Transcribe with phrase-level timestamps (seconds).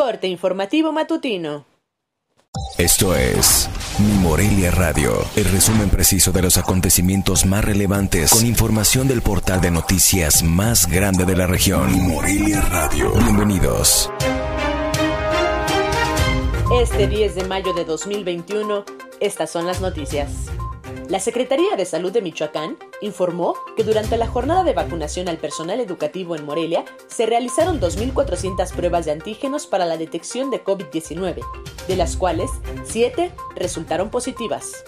[0.00, 1.66] corte informativo matutino.
[2.78, 9.08] Esto es Mi Morelia Radio, el resumen preciso de los acontecimientos más relevantes con información
[9.08, 11.92] del portal de noticias más grande de la región.
[11.92, 13.12] Mi Morelia Radio.
[13.12, 14.10] Bienvenidos.
[16.80, 18.86] Este 10 de mayo de 2021,
[19.20, 20.50] estas son las noticias.
[21.10, 25.80] La Secretaría de Salud de Michoacán informó que durante la jornada de vacunación al personal
[25.80, 31.40] educativo en Morelia se realizaron 2.400 pruebas de antígenos para la detección de COVID-19,
[31.88, 32.52] de las cuales
[32.84, 34.84] 7 resultaron positivas.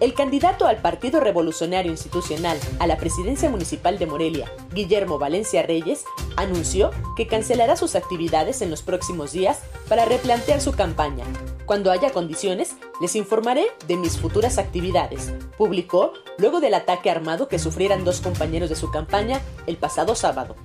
[0.00, 6.04] El candidato al Partido Revolucionario Institucional a la presidencia municipal de Morelia, Guillermo Valencia Reyes,
[6.36, 11.24] anunció que cancelará sus actividades en los próximos días para replantear su campaña.
[11.64, 17.58] Cuando haya condiciones, les informaré de mis futuras actividades, publicó luego del ataque armado que
[17.58, 20.56] sufrieran dos compañeros de su campaña el pasado sábado.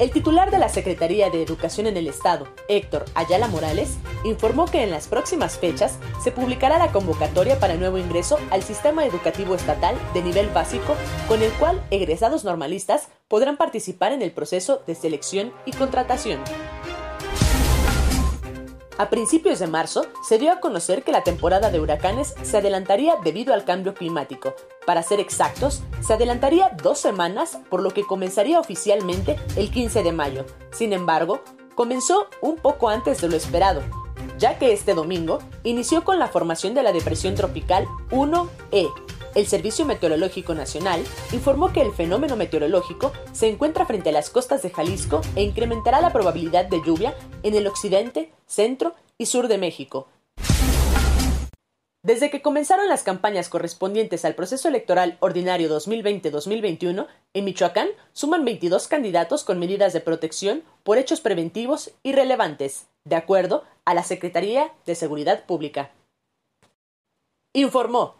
[0.00, 4.82] El titular de la Secretaría de Educación en el Estado, Héctor Ayala Morales, informó que
[4.82, 9.94] en las próximas fechas se publicará la convocatoria para nuevo ingreso al sistema educativo estatal
[10.14, 10.96] de nivel básico,
[11.28, 16.40] con el cual egresados normalistas podrán participar en el proceso de selección y contratación.
[19.00, 23.16] A principios de marzo se dio a conocer que la temporada de huracanes se adelantaría
[23.24, 24.54] debido al cambio climático.
[24.84, 30.12] Para ser exactos, se adelantaría dos semanas, por lo que comenzaría oficialmente el 15 de
[30.12, 30.44] mayo.
[30.70, 31.40] Sin embargo,
[31.74, 33.80] comenzó un poco antes de lo esperado,
[34.36, 38.92] ya que este domingo inició con la formación de la depresión tropical 1E,
[39.34, 44.62] el Servicio Meteorológico Nacional informó que el fenómeno meteorológico se encuentra frente a las costas
[44.62, 49.58] de Jalisco e incrementará la probabilidad de lluvia en el occidente, centro y sur de
[49.58, 50.08] México.
[52.02, 58.88] Desde que comenzaron las campañas correspondientes al proceso electoral ordinario 2020-2021, en Michoacán suman 22
[58.88, 64.72] candidatos con medidas de protección por hechos preventivos y relevantes, de acuerdo a la Secretaría
[64.86, 65.90] de Seguridad Pública.
[67.52, 68.19] Informó